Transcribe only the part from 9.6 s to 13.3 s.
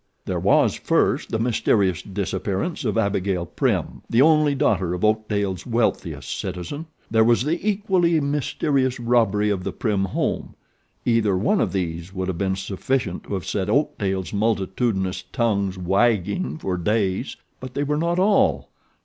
the Prim home. Either one of these would have been sufficient